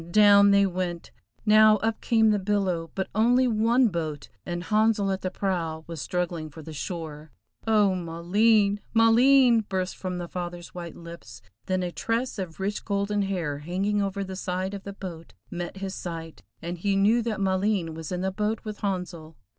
down 0.09 0.49
they 0.49 0.65
went! 0.65 1.11
Now 1.45 1.77
up 1.77 2.01
came 2.01 2.31
the 2.31 2.39
billow, 2.39 2.89
but 2.95 3.07
only 3.13 3.47
one 3.47 3.89
boat, 3.89 4.29
and 4.47 4.63
Handsel 4.63 5.11
at 5.11 5.21
the 5.21 5.29
prow 5.29 5.83
was 5.85 6.01
struggling 6.01 6.49
for 6.49 6.63
the 6.63 6.73
shore. 6.73 7.29
"Oh, 7.67 7.91
Maleen! 7.93 8.79
Maleen!" 8.95 9.59
burst 9.69 9.95
from 9.95 10.17
the 10.17 10.27
father's 10.27 10.73
white 10.73 10.95
lips, 10.95 11.43
then 11.67 11.83
a 11.83 11.91
tress 11.91 12.39
of 12.39 12.59
rich 12.59 12.83
golden 12.83 13.21
hair 13.21 13.59
hanging 13.59 14.01
over 14.01 14.23
the 14.23 14.35
side 14.35 14.73
of 14.73 14.85
the 14.85 14.93
boat 14.93 15.35
met 15.51 15.77
his 15.77 15.93
sight, 15.93 16.41
and 16.63 16.79
he 16.79 16.95
knew 16.95 17.21
that 17.21 17.39
Maleen 17.39 17.93
was 17.93 18.11
in 18.11 18.21
the 18.21 18.31
boat 18.31 18.61
with 18.65 18.79
Handsel. 18.79 19.37